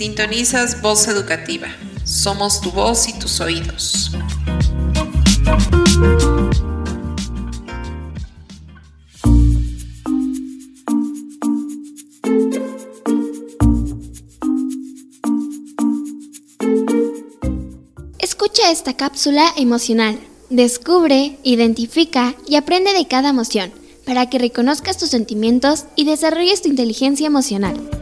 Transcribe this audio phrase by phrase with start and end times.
[0.00, 1.68] Sintonizas Voz Educativa.
[2.04, 4.10] Somos tu voz y tus oídos.
[18.18, 20.18] Escucha esta cápsula emocional.
[20.48, 23.70] Descubre, identifica y aprende de cada emoción
[24.06, 27.99] para que reconozcas tus sentimientos y desarrolles tu inteligencia emocional.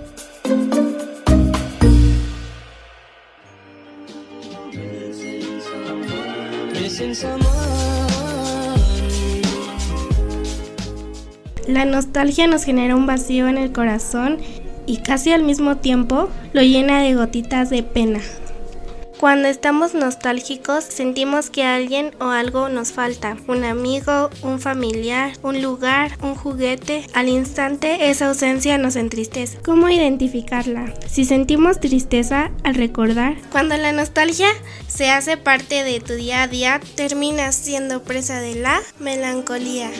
[11.68, 14.38] La nostalgia nos genera un vacío en el corazón
[14.86, 18.20] y casi al mismo tiempo lo llena de gotitas de pena.
[19.18, 25.60] Cuando estamos nostálgicos sentimos que alguien o algo nos falta, un amigo, un familiar, un
[25.60, 27.04] lugar, un juguete.
[27.14, 29.58] Al instante esa ausencia nos entristece.
[29.64, 30.94] ¿Cómo identificarla?
[31.08, 34.48] Si sentimos tristeza al recordar, cuando la nostalgia
[34.86, 39.90] se hace parte de tu día a día, terminas siendo presa de la melancolía.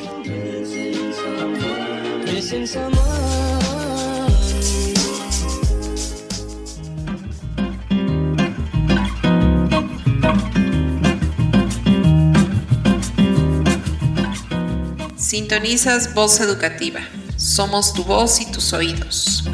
[15.28, 17.00] Sintonizas Voz Educativa.
[17.36, 19.44] Somos tu voz y tus oídos.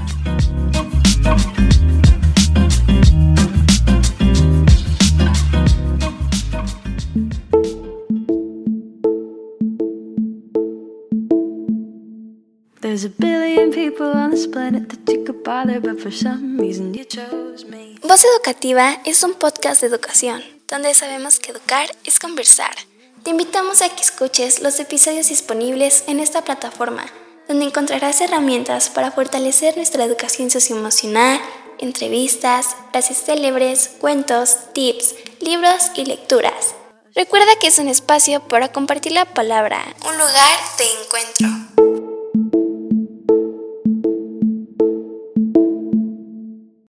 [18.00, 22.77] Voz Educativa es un podcast de educación, donde sabemos que educar es conversar.
[23.25, 27.06] Te invitamos a que escuches los episodios disponibles en esta plataforma,
[27.48, 31.41] donde encontrarás herramientas para fortalecer nuestra educación socioemocional,
[31.78, 36.74] entrevistas, frases célebres, cuentos, tips, libros y lecturas.
[37.14, 41.73] Recuerda que es un espacio para compartir la palabra, un lugar de encuentro.